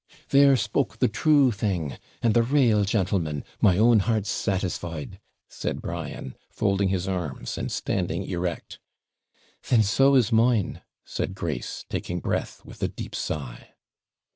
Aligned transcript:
'There 0.29 0.57
spoke 0.57 0.97
the 0.97 1.07
true 1.07 1.51
thing! 1.51 1.95
and 2.23 2.33
the 2.33 2.41
RAEL 2.41 2.83
gentleman; 2.85 3.43
my 3.61 3.77
own 3.77 3.99
heart's 3.99 4.31
satisfied,' 4.31 5.19
said 5.47 5.79
Brian, 5.79 6.33
folding 6.49 6.89
his 6.89 7.07
arms, 7.07 7.55
and 7.55 7.71
standing 7.71 8.23
erect. 8.23 8.79
'Then 9.69 9.83
so 9.83 10.15
is 10.15 10.31
mine,' 10.31 10.81
said 11.05 11.35
Grace, 11.35 11.85
taking 11.87 12.19
breath, 12.19 12.65
with 12.65 12.81
a 12.81 12.87
deep 12.87 13.13
sigh. 13.13 13.75